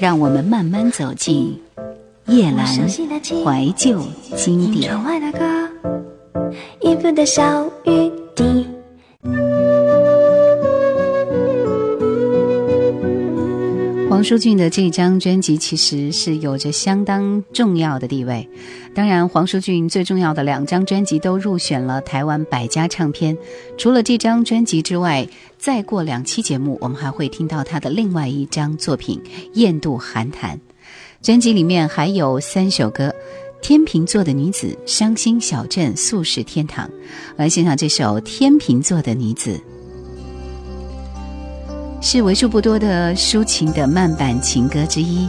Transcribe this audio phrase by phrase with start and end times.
[0.00, 1.60] 让我们慢慢走进
[2.24, 4.02] 叶阑怀旧
[4.34, 4.90] 经典。
[14.20, 18.46] 黄舒骏的这张专辑其实是有着相当重要的地位。
[18.94, 23.34] 当然，黄舒骏最重要的两张专辑都入选了台湾百家唱片。
[23.78, 25.26] 除了这张专辑之外，
[25.56, 29.18] 再过两期节目，我们还会听到他的另外一张作品
[29.54, 30.54] 《雁渡寒潭》。
[31.22, 33.08] 专辑里面还有三首歌：
[33.62, 36.86] 《天秤座的女子》、《伤心小镇》、《素食天堂》。
[37.36, 39.52] 来欣赏这首《天秤座的女子》。
[42.02, 45.28] 是为数不多的抒情的慢板情歌之一。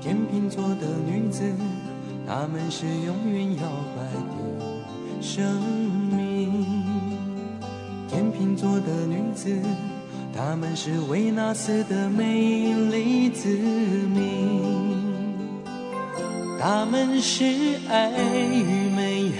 [0.00, 1.42] 天秤座的女子，
[2.26, 3.62] 她们是永远摇
[3.96, 5.99] 摆的生。
[8.60, 9.48] 座的女子，
[10.36, 14.60] 她们是维纳斯的美丽子民。
[16.60, 17.42] 她们是
[17.88, 18.10] 爱
[18.52, 19.32] 与美与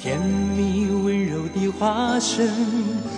[0.00, 0.20] 甜
[0.56, 2.48] 蜜温柔的化身，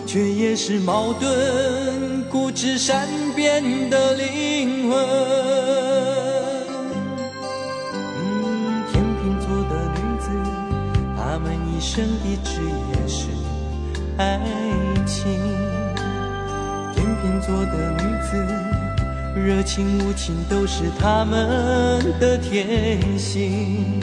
[0.07, 4.99] 却也是矛盾固执善变的灵魂。
[8.17, 10.31] 嗯，天秤座的女子，
[11.19, 13.27] 她们一生的职业是。
[14.17, 14.41] 爱
[15.09, 15.41] 情，
[16.95, 18.31] 天秤座的女子，
[19.35, 24.01] 热情无情都是他们的天性。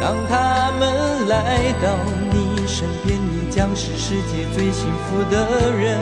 [0.00, 1.96] 当他们来到
[2.32, 5.96] 你身边，你将是世界最幸福的人。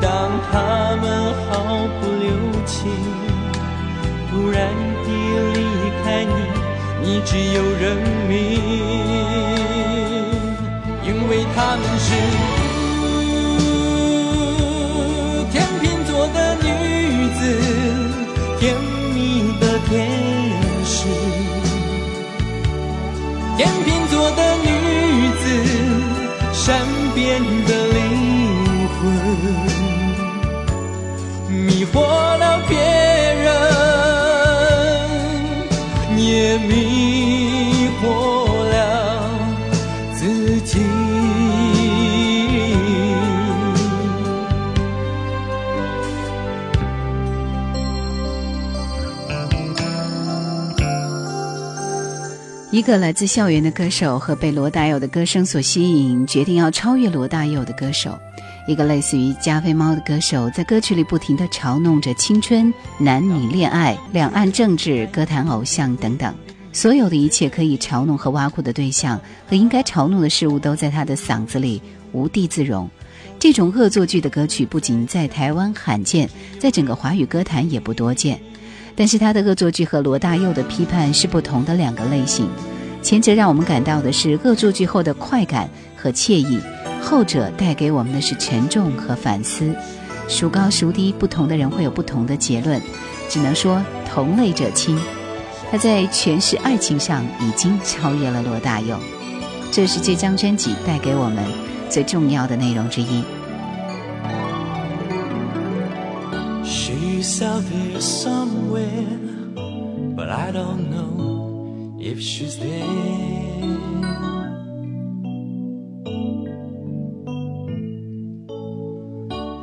[0.00, 2.30] 当他们毫不留
[2.64, 2.88] 情，
[4.30, 4.70] 突然
[5.02, 5.08] 地
[5.54, 5.58] 离
[6.04, 6.30] 开你，
[7.02, 7.96] 你只有认
[8.28, 9.63] 命。
[11.24, 12.12] 因为他们是
[15.50, 16.68] 天秤座的女
[17.30, 17.40] 子，
[18.60, 18.76] 甜
[19.14, 19.16] 蜜
[19.58, 19.90] 的天
[20.84, 21.06] 使。
[23.56, 24.68] 天秤座的女
[25.40, 25.44] 子，
[26.52, 26.62] 善
[27.14, 27.96] 变的灵
[29.00, 29.02] 魂，
[31.48, 31.94] 迷惑
[32.36, 32.76] 了别
[52.74, 58.10] 一个来自校园的歌手和被罗大佑的歌声所吸引，决定要超越罗大佑的歌手；
[58.66, 66.34] 一个类似于加菲猫的歌手，在歌曲里不停地嘲弄着青春、男女恋爱、两岸政治、歌坛偶像等等，
[66.72, 71.80] 所有的一切可以嘲弄和挖苦的对象和应该嘲弄的事物，都在他的嗓子里
[72.10, 72.90] 无地自容。
[73.38, 78.40] 这种恶作剧的歌曲不仅在台湾罕见，在整个华语歌坛也不多见。
[78.96, 82.48] 但是他的恶作剧和罗大佑的批判是不同的两个类型，
[83.02, 86.60] 前者让我们感到的是恶作剧后的快感和惬意，
[87.02, 89.74] 后者带给我们的是沉重和反思。
[90.28, 92.80] 孰高孰低，不同的人会有不同的结论，
[93.28, 94.98] 只能说同类者清。
[95.70, 98.96] 他在诠释爱情上已经超越了罗大佑，
[99.72, 101.44] 这是这张专辑带给我们
[101.90, 103.24] 最重要的内容之一。
[107.24, 109.18] She's out there somewhere,
[110.14, 112.68] but I don't know if she's there.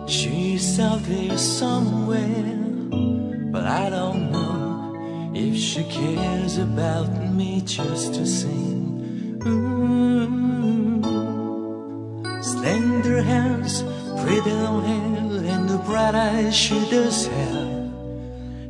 [0.07, 2.57] She's out there somewhere,
[3.51, 9.37] but I don't know if she cares about me just the same.
[9.39, 11.03] Mm-hmm.
[12.41, 13.83] Slender hands,
[14.23, 15.10] pretty and the
[15.85, 17.91] bright eyes she does have,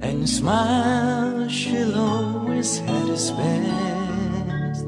[0.01, 4.87] and the smile she'll always had its best.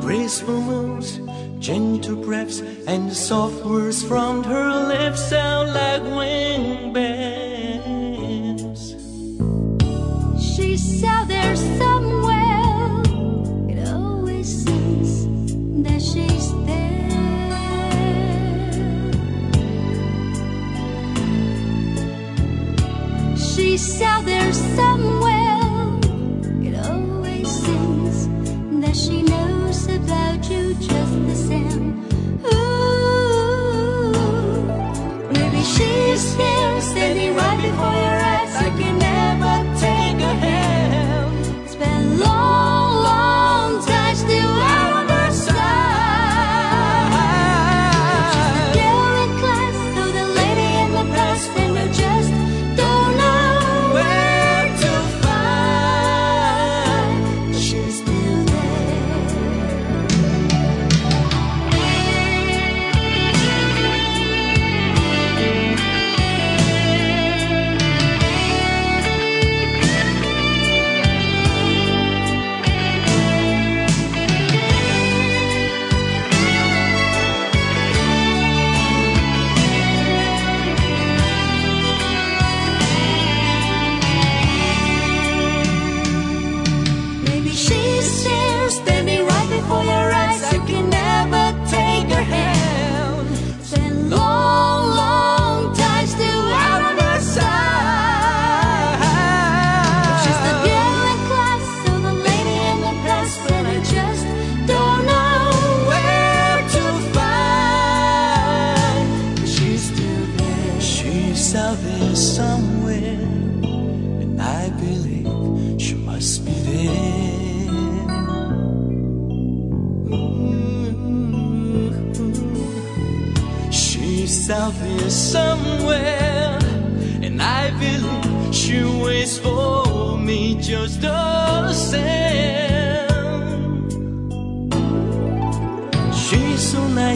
[0.00, 1.20] Graceful moves,
[1.58, 7.74] gentle breaths, and soft words from her lips sound like wing bells.
[10.42, 11.56] She's out there
[23.84, 25.23] yourself, there's someone.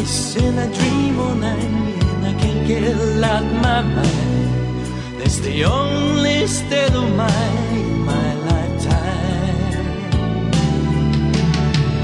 [0.07, 2.85] So nice, and I dream all night, and I can't get
[3.23, 5.19] out my mind.
[5.19, 9.87] That's the only state of mind in my lifetime.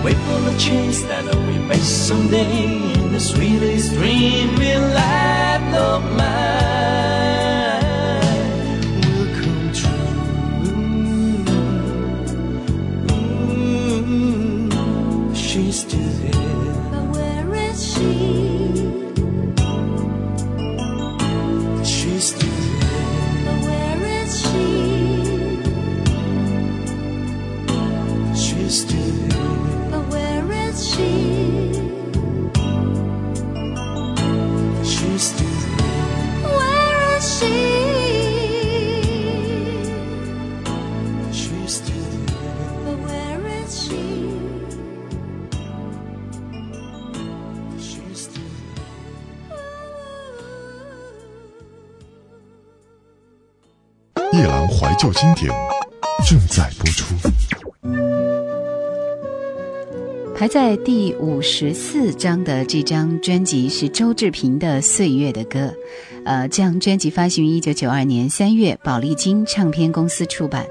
[0.02, 2.64] Wait for the chance that we may someday
[2.94, 6.63] in the sweetest dream in life of mine
[54.94, 55.50] 怀旧经典
[56.24, 57.16] 正在播出。
[60.36, 65.58] 排在第五十四张的这张专辑是周志平的《岁月的歌》，
[66.24, 70.64] 呃，这张专辑发行于一九九二年三月，宝丽金唱片公司出版。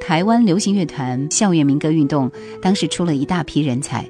[0.00, 4.04] 台湾流行乐团校园民歌运动当时出了一大批人才，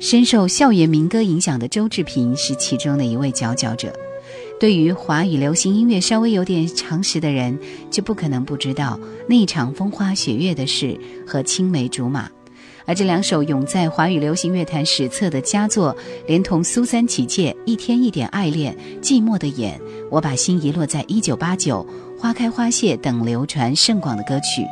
[0.00, 3.90] 深受校园民歌影响的周志平是其中的一位佼佼者。
[4.62, 7.58] 对于华语流行音乐稍微有点常识的人，
[7.90, 8.96] 就不可能不知道
[9.28, 12.30] 那一场风花雪月的事和青梅竹马。
[12.86, 15.96] 而这两首永在华语流行乐坛史册的佳作，
[16.28, 18.72] 连同苏三起解、一天一点爱恋、
[19.02, 21.84] 寂寞的眼、我把心遗落在一九八九、
[22.16, 24.64] 花开花谢等流传甚广的歌曲，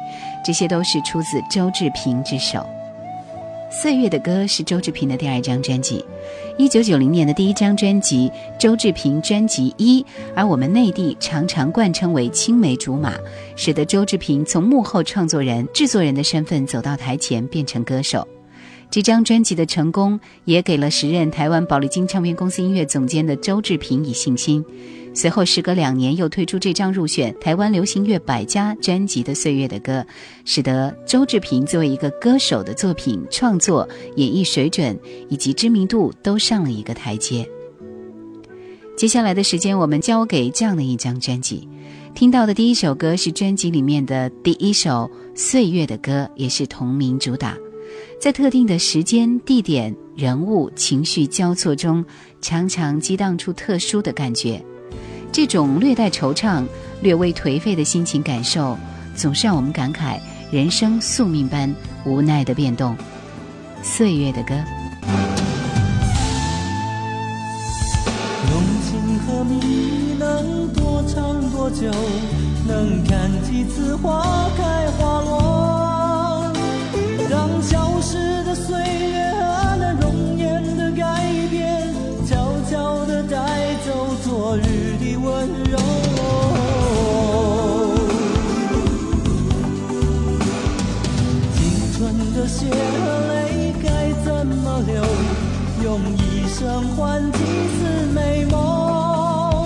[0.47, 2.59] 这些都是出自周志平之手。
[3.73, 6.05] 《岁月的歌》是周志平的第二张专辑，
[6.59, 10.03] 一九九零年的第一张专辑《周志平专辑一》，
[10.35, 13.15] 而我们内地常常冠称为“青梅竹马”，
[13.55, 18.27] 使得周志平从幕后创作人、制作人的身份走到台前，变成歌手。
[18.91, 24.65] 这张专辑的成功，也给了时任台湾宝丽金唱片公司音乐总监的周志平以信心。
[25.13, 30.01] 随后，时隔两年，又推出这张入选台湾流行乐百家专辑的《岁月的歌》，
[30.45, 34.99] 使得周志平作为一个歌手的作品创作、演绎水准
[35.29, 37.47] 以及知名度都上了一个台阶。
[38.97, 41.69] 接下来的时间，我们交给这样的一张专辑。
[42.15, 47.57] 听到的第一首歌是专辑里面的第一首《岁月的歌》，也是同名主打。
[48.21, 52.05] 在特定的时间、地点、人物、情绪交错中，
[52.41, 54.63] 常常激荡出特殊的感觉。
[55.33, 56.65] 这种略带惆怅、
[57.01, 58.77] 略微颓废的心情感受，
[59.15, 60.19] 总是让我们感慨
[60.51, 61.73] 人生宿命般
[62.05, 62.97] 无奈的变动。
[63.83, 64.55] 岁月的歌。
[68.51, 71.91] 用情和蜜能多长多久？
[72.67, 75.40] 能看几次花开花落？
[96.97, 99.65] 换几次美梦，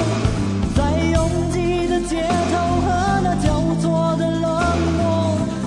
[0.74, 0.80] 在
[1.12, 1.18] 拥
[1.52, 2.86] 挤的街头和
[3.22, 3.46] 那交
[3.80, 4.44] 错的冷
[4.98, 5.02] 漠，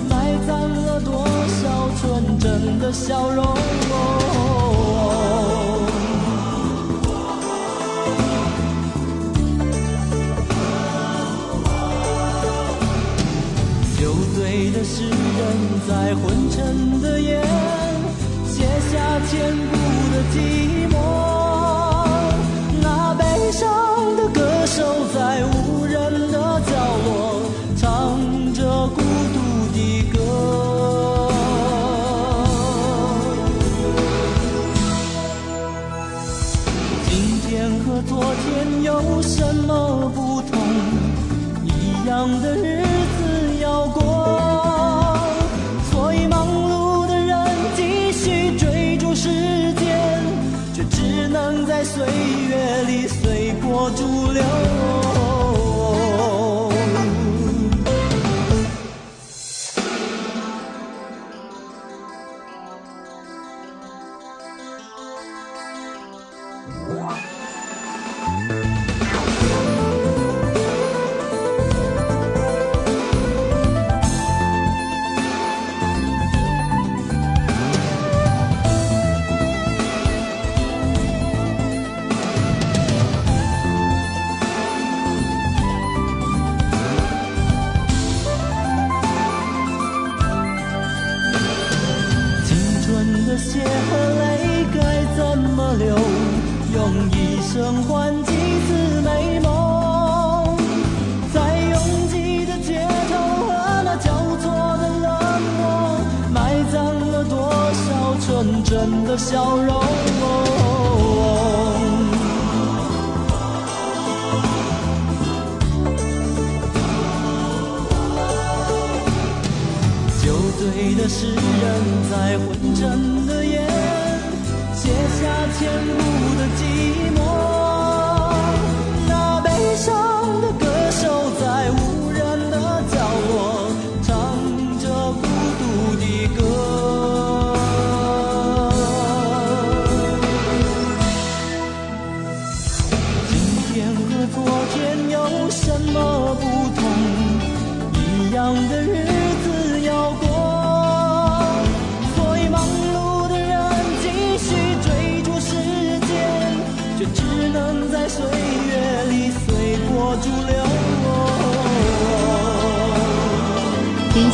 [0.08, 0.12] 埋
[0.46, 1.26] 葬了多
[1.60, 1.62] 少
[2.00, 3.44] 纯真的笑容。
[13.98, 15.42] 酒醉的诗人
[15.88, 17.42] 在昏沉的夜，
[18.46, 19.74] 写下千古
[20.12, 20.36] 的寂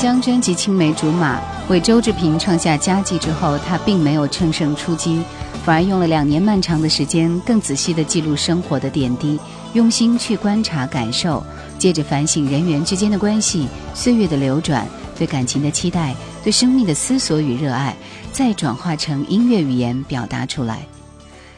[0.04, 5.22] 第一张专辑青梅竹马为周志平创下佳绩之后，他并没有乘胜出击，
[5.64, 9.40] 反而用了两年漫长的时间，更仔细地记录生活的点滴，
[9.72, 11.42] 用心去观察感受，
[11.78, 17.96] 接着反省人员之间的关系、岁月的流转、对感情的期待、对生命的思索与热爱，
[18.30, 20.86] 再转化成音乐语言表达出来。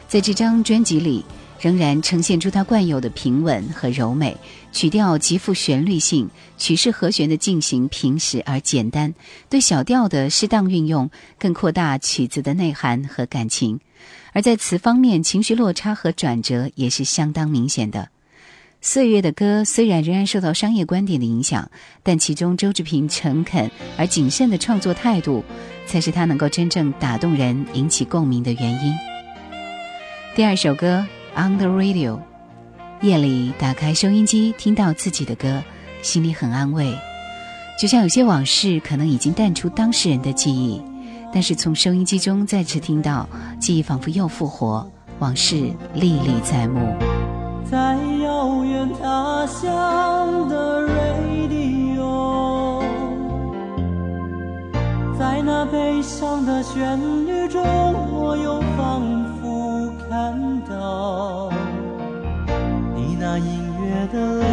[0.07, 1.25] 在这张专辑里，
[1.59, 4.37] 仍然呈现出它惯有的平稳和柔美，
[4.77, 9.15] 曲调极富旋律性，曲式和弦的进行平实而简单，
[9.49, 13.79] 对小调的适当运用更扩大曲子的内涵和感情。
[14.33, 18.09] 而在词方面，情绪落差和转折也是相当明显的。
[18.79, 21.71] 岁月的歌虽然仍然受到商业观点的影响，
[22.03, 25.43] 但其中周志平诚恳而谨慎的创作态度，
[25.87, 28.93] 才是他能够真正打动人、引起共鸣的原因。
[30.35, 31.03] 第二首歌
[31.49, 32.17] 《On the Radio》，
[33.01, 35.63] 夜里打开收音机，听到自己的歌，
[36.01, 36.97] 心里很安慰。
[37.79, 40.81] 就像有些往事可能已经淡出当事人的记忆，
[41.31, 44.89] 但是从收音机中再次听到，记忆仿佛又复活，
[45.19, 46.95] 往事历历在目。
[47.69, 52.81] 在遥远他乡的 radio，
[55.19, 57.86] 在那悲伤的旋律中，
[64.17, 64.45] 的泪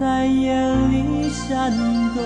[0.00, 1.70] 在眼里闪
[2.14, 2.24] 动，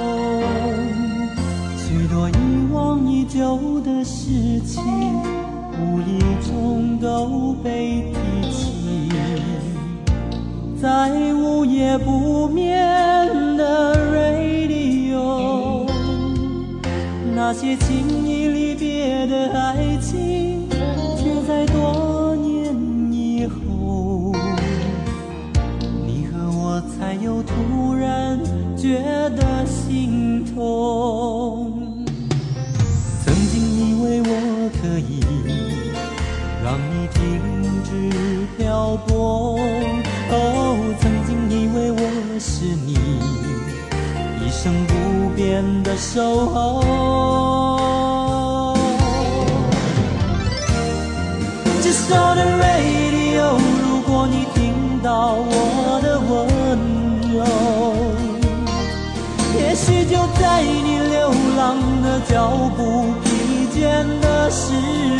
[1.76, 2.32] 许多遗
[2.72, 4.80] 忘已久的事情，
[5.76, 8.14] 无意中都被提
[8.48, 9.10] 起。
[10.80, 12.78] 在午夜不眠
[13.56, 15.84] 的 radio，
[17.34, 19.89] 那些轻易离别的爱
[46.00, 46.80] 守候。
[51.82, 54.58] Just on the radio，如果你听
[55.02, 56.34] 到我的温
[57.34, 57.38] 柔，
[59.58, 61.60] 也许就在你流浪
[62.02, 62.80] 的脚步
[63.22, 63.28] 疲
[63.78, 63.78] 倦
[64.20, 64.72] 的时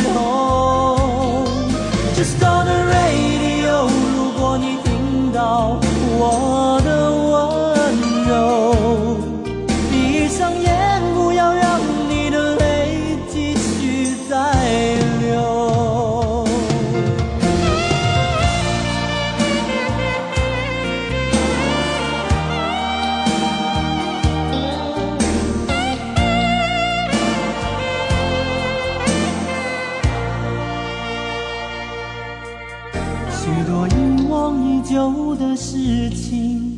[33.43, 36.77] 许多遗忘已久的事情，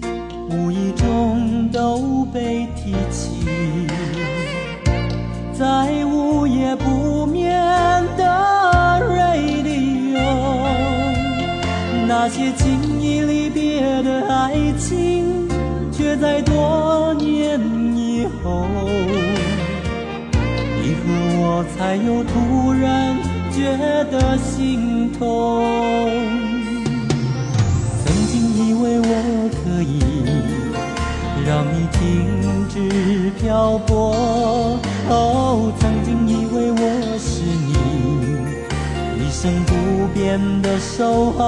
[0.50, 3.32] 无意中都被提起。
[5.52, 7.52] 在午夜不眠
[8.16, 8.24] 的
[9.12, 10.22] radio，
[12.08, 15.50] 那些轻易离别的爱情，
[15.92, 17.60] 却在多年
[17.94, 18.66] 以后，
[20.82, 21.04] 你和
[21.42, 23.18] 我才又突然
[23.52, 23.76] 觉
[24.10, 26.43] 得心痛。
[32.04, 34.14] 停止漂泊，
[35.10, 36.84] 哦，曾经以为我
[37.18, 37.72] 是你
[39.24, 39.72] 一生不
[40.14, 41.40] 变的守候。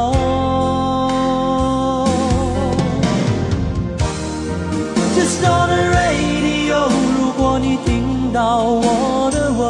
[5.13, 6.87] Just on the radio，
[7.19, 9.61] 如果你听到我的温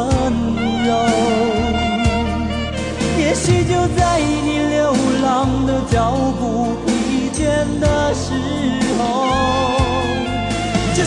[0.86, 0.90] 柔，
[3.18, 4.94] 也许就在你流
[5.24, 5.26] 浪
[5.66, 6.88] 的脚步疲
[7.34, 7.40] 倦
[7.80, 7.86] 的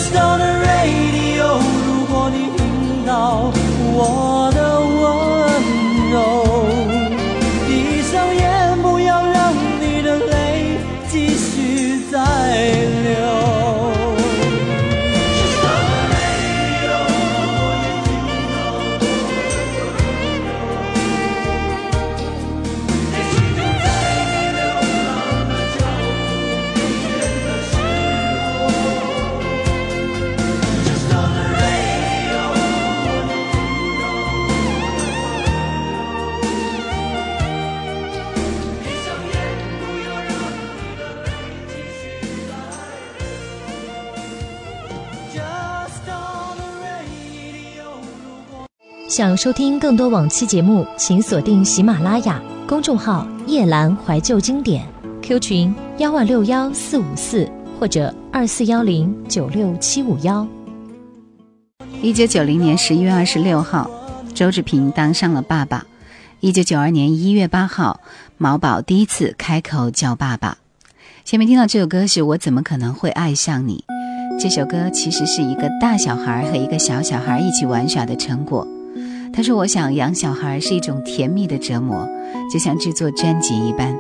[0.10, 3.52] Just on the radio，如果你听到
[3.94, 4.59] 我的
[49.10, 54.86] 想收听更多往期节目，请锁定喜马拉雅公众号“夜阑怀旧经典
[55.24, 60.48] ”，Q 群幺万六幺四五四或者二四幺零九六七五幺。
[62.04, 63.90] 一九九零年十一月二十六号，
[64.36, 65.88] 周志平当上了爸爸。
[66.40, 68.02] 一九九二年一月八号，
[68.38, 70.60] 毛宝第一次开口叫爸爸。
[71.26, 73.84] 前面听到这首歌是我怎么可能会爱上你？
[74.40, 78.68] 这首歌其实是一个大小孩和一个小小孩一起玩耍的成果。
[79.32, 82.08] 他说：“我想养小孩是一种甜蜜的折磨，
[82.52, 83.98] 就像制作专辑一般。”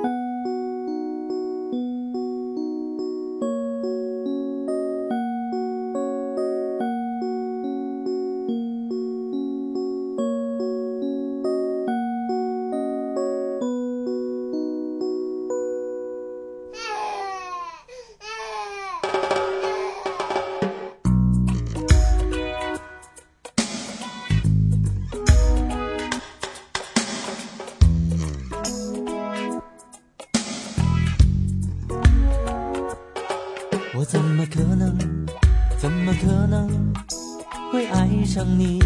[38.57, 38.79] 你？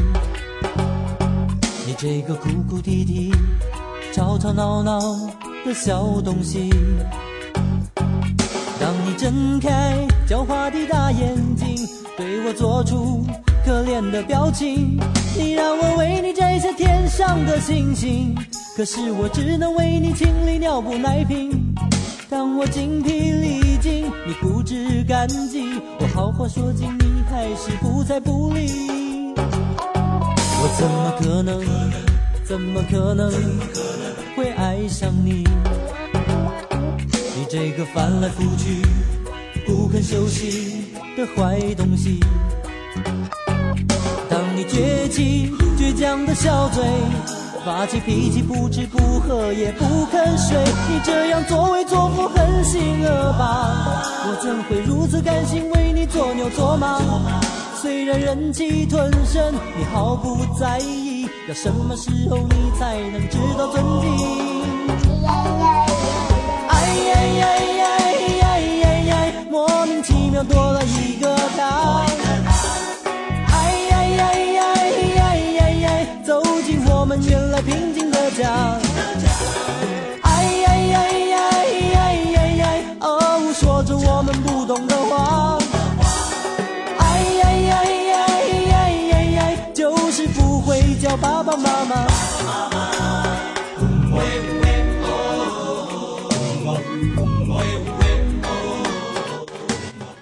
[1.86, 3.32] 你这个哭哭啼啼、
[4.14, 5.00] 吵吵闹闹
[5.66, 6.70] 的小东西。
[8.80, 13.26] 当你睁开狡猾的大眼睛，对我做出
[13.66, 15.00] 可怜的表情，
[15.38, 18.36] 你让我为你摘下天上的星星，
[18.76, 21.52] 可是我只能为你清理尿布奶瓶。
[22.30, 29.13] 当我精疲力尽，你不知感激，我好话说尽，你还是不睬不理。
[30.76, 31.62] 怎么可能，
[32.44, 33.32] 怎么可能
[34.36, 35.44] 会爱上你？
[37.36, 38.82] 你这个翻来覆去
[39.66, 42.20] 不肯休息的坏东西。
[44.30, 46.84] 当你撅起倔强的小嘴，
[47.64, 50.58] 发起脾气不吃不喝也不肯睡，
[50.90, 57.00] 你这样作威作福，狠心恶霸，我怎会如此甘心为你做牛做马？
[57.84, 64.08] 虽然忍气吞声，你毫不在意，要什么时候你才能知道尊敬？
[66.70, 67.84] 哎呀呀呀
[68.40, 72.06] 呀呀呀，莫名其妙多了一个他。
[73.52, 73.54] 哎
[73.90, 74.76] 呀呀呀
[75.18, 78.80] 呀呀呀，走进我们原来平静的家。
[91.18, 92.08] 爸爸妈妈。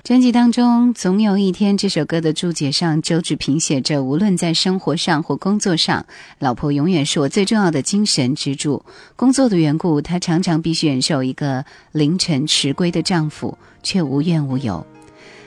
[0.04, 6.06] 专辑当中《总有一天》这首歌的注解上，周志平写着：“无论在生活上或工作上，
[6.38, 8.84] 老婆永远是我最重要的精神支柱。
[9.16, 14.86] 工作的缘故，她常常必须忍受一个凌晨迟归的丈夫，却无怨无尤。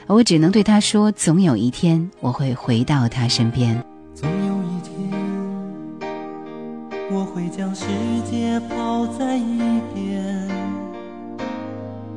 [0.07, 3.85] 而我只能对她说：总有一天，我会回到她身边。
[4.15, 5.24] 总有一天，我
[7.35, 7.85] 会将世
[8.31, 10.23] 界抛在一边，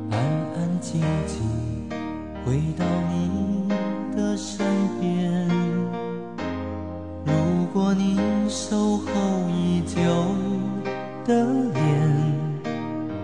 [0.09, 0.17] 安
[0.55, 1.89] 安静静
[2.45, 3.67] 回到你
[4.15, 4.65] 的身
[5.01, 5.45] 边。
[7.25, 7.33] 如
[7.73, 9.11] 果你守候
[9.49, 9.99] 已久
[11.25, 11.83] 的脸，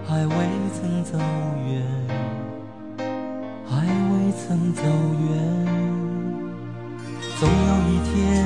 [0.05, 0.35] 还未
[0.73, 1.17] 曾走
[1.65, 1.81] 远，
[3.65, 5.31] 还未曾走远。
[7.39, 8.44] 总有一天，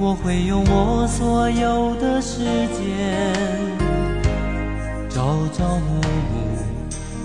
[0.00, 2.78] 我会用我所有的时间，
[5.10, 6.38] 朝朝暮暮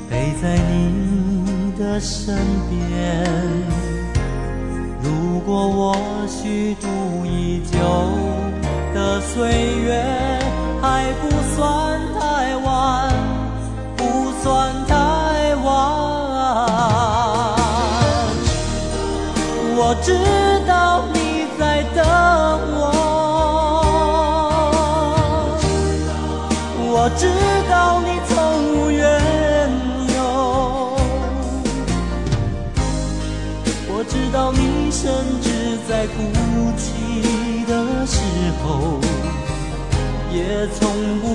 [0.09, 2.36] 陪在你的身
[2.71, 2.73] 边。
[5.03, 5.95] 如果我
[6.27, 6.88] 虚度
[7.27, 7.77] 已久
[8.95, 10.03] 的岁月
[10.81, 13.13] 还不算太晚，
[13.95, 14.95] 不算太
[15.63, 15.67] 晚，
[19.75, 20.17] 我知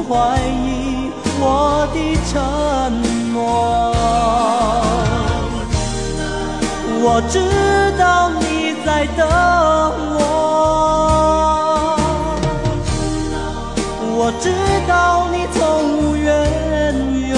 [0.08, 1.96] 怀疑我的
[2.30, 2.32] 承
[3.34, 3.36] 诺。
[7.00, 7.38] 我知
[7.98, 9.20] 道你在等
[10.16, 10.18] 我，
[14.16, 14.50] 我知
[14.88, 15.58] 道你从
[15.98, 16.26] 无缘
[17.28, 17.36] 由。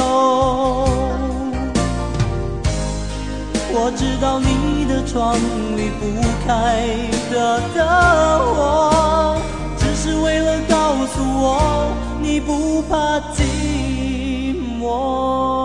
[3.73, 5.35] 我知道你的窗
[5.77, 6.01] 离不
[6.47, 6.49] 开
[7.33, 7.79] 的灯
[8.55, 9.37] 火，
[9.77, 11.47] 只是为了告诉我
[12.47, 15.60] 不怕寂寞。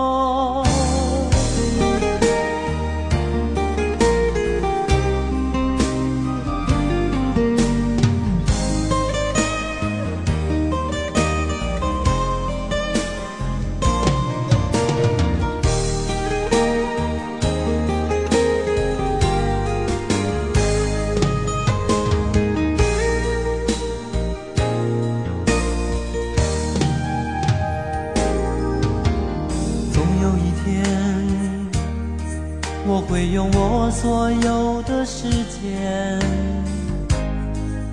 [33.86, 36.18] 我所有的时间，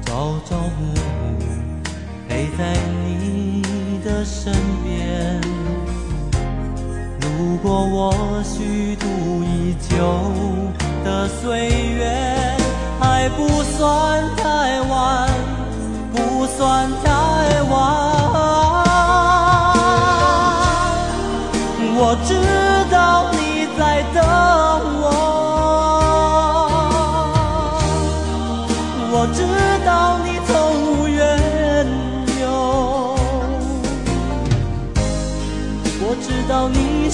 [0.04, 1.46] 朝朝暮暮
[2.28, 2.74] 陪在
[3.06, 3.62] 你
[4.04, 4.52] 的身
[4.84, 5.40] 边。
[7.22, 9.06] 如果我虚度
[9.44, 9.94] 已久
[11.06, 12.10] 的岁月
[13.00, 15.30] 还不算太晚，
[16.12, 18.13] 不算太晚。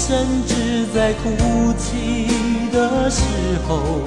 [0.09, 0.17] 甚
[0.47, 1.29] 至在哭
[1.77, 2.27] 泣
[2.73, 3.21] 的时
[3.67, 4.01] 候，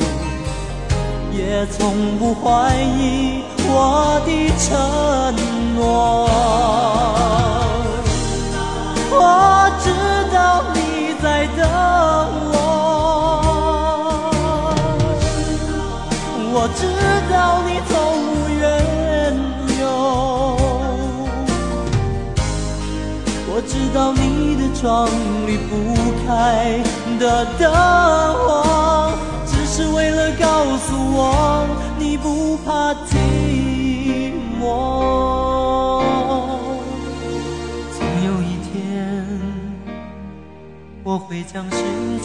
[1.32, 4.66] 也从不怀疑我的承
[5.76, 6.26] 诺。
[9.12, 9.16] 我
[9.78, 9.86] 知
[10.34, 11.60] 道你在等
[12.51, 12.51] 我，
[24.82, 25.08] 窗
[25.46, 25.94] 离不
[26.26, 26.82] 开
[27.16, 29.12] 的灯火，
[29.46, 31.64] 只是为了告诉我
[32.00, 36.02] 你不怕寂寞。
[37.92, 39.24] 总有一天，
[41.04, 41.76] 我会将世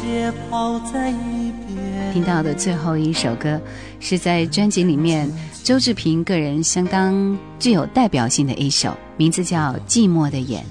[0.02, 2.12] 界抛在一边。
[2.12, 3.62] 听到的最后一首歌，
[4.00, 5.32] 是在专辑里面
[5.64, 10.64] 周志平个人相当具有代表性的一首，名字叫《寂寞的眼》。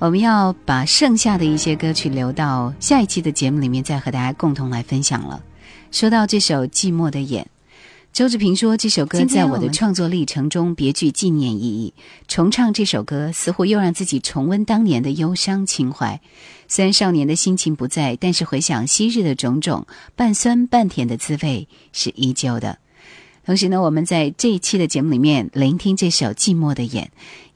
[0.00, 5.44] 我们要把剩下的一些歌曲留到下一期的节目里面，再和大家共同来分享了。
[5.92, 7.44] 说到这首《寂寞的眼》，
[8.10, 11.92] 周志平说这首歌在我的创作历程中别具纪念意义。
[12.26, 16.18] 重唱这首歌，似乎又让自己重温当年的忧伤情怀。
[16.66, 19.86] 虽然少年的心情不在，但是回想昔日的种种，
[20.16, 22.78] 半酸半甜的滋味是依旧的。
[23.50, 27.06] 同时呢，我们在这一期的节目里面聆听这首《寂寞的眼》，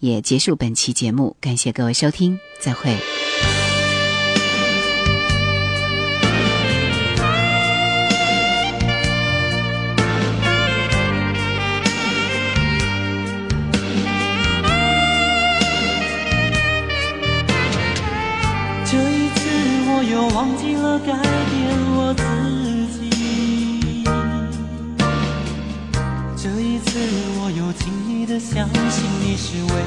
[0.00, 1.37] 也结束本期节目。
[1.40, 2.96] 感谢各位收听，再会。
[18.85, 19.48] 这一次
[19.87, 21.22] 我又忘记了改变
[21.94, 22.34] 我自
[26.44, 26.98] 这一次
[27.40, 29.80] 我又轻易的相信你是唯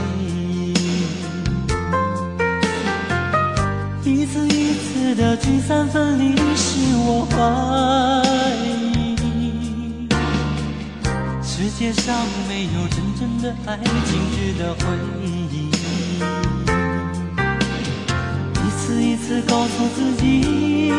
[4.04, 7.38] 一，一次一次的聚散分离使我怀
[8.65, 10.10] 疑，
[11.43, 14.82] 世界上没有真正的爱情值得回
[15.22, 15.70] 忆。
[18.65, 20.89] 一次一次告诉自己，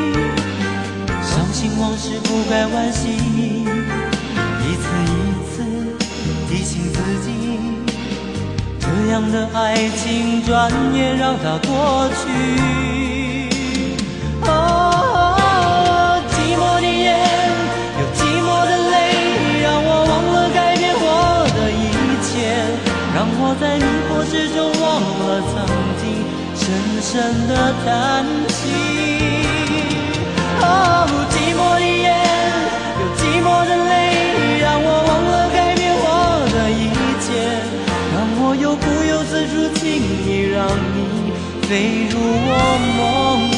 [1.20, 3.18] 伤心往事不该惋惜。
[7.22, 7.60] 己，
[8.80, 12.22] 这样的爱情转眼让它过去。
[14.42, 17.12] 哦，寂寞的夜，
[17.98, 18.94] 有寂寞的泪，
[19.62, 21.04] 让我忘了改变我
[21.54, 21.82] 的一
[22.24, 22.32] 切，
[23.14, 25.54] 让我在迷惑之中忘了曾
[26.00, 26.02] 经
[26.54, 26.62] 深
[27.02, 27.06] 深
[27.48, 27.50] 的
[27.84, 27.86] 叹
[28.48, 28.60] 息。
[30.60, 30.64] 哦，
[31.30, 32.08] 寂寞的夜，
[33.00, 34.07] 有寂寞的泪，
[40.58, 41.32] 让你
[41.68, 42.50] 飞入我
[42.98, 43.57] 梦里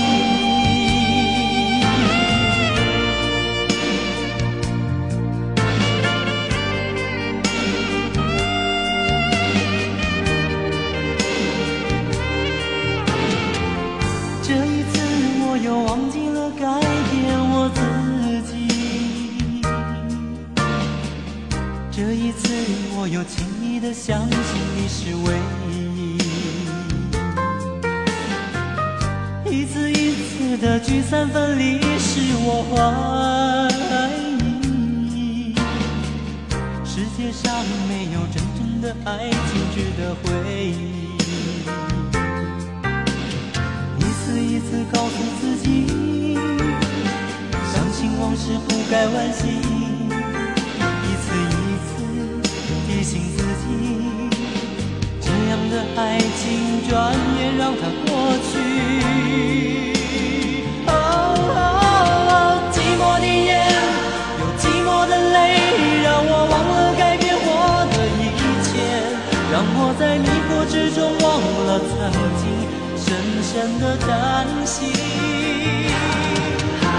[73.10, 74.86] 深深的叹息。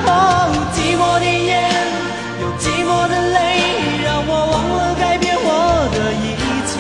[0.06, 1.56] 哦，寂寞的夜，
[2.42, 3.40] 有寂寞的泪，
[4.04, 5.48] 让我忘了改变我
[5.96, 6.36] 的一
[6.68, 6.74] 切，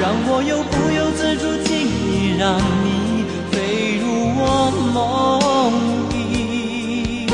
[0.00, 4.04] 让我又不由自主轻易让你飞入
[4.38, 4.96] 我梦
[6.08, 7.28] 里。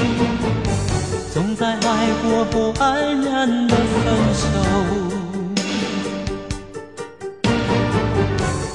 [1.32, 1.78] 总在爱
[2.24, 2.82] 过后黯
[3.24, 5.11] 然的分手。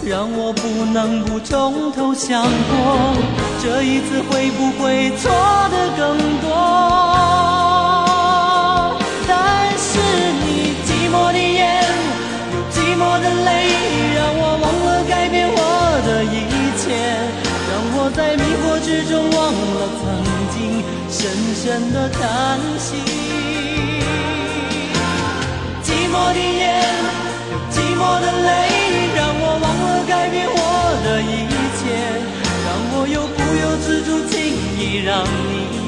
[0.10, 3.14] 让我不能不从头想过，
[3.62, 5.30] 这一次会不会错
[5.70, 6.48] 的更多？
[9.28, 10.00] 但是
[10.46, 10.48] 你
[10.88, 11.84] 寂寞的眼，
[12.54, 13.52] 有寂寞的泪，
[14.16, 15.60] 让我忘了改变我
[16.08, 16.48] 的一
[16.80, 16.96] 切，
[17.68, 19.38] 让我在迷惑之中忘
[19.76, 20.08] 了曾
[20.56, 20.58] 经
[21.12, 21.20] 深
[21.54, 22.96] 深的叹息。
[25.84, 26.67] 寂寞的夜，
[35.08, 35.87] 让你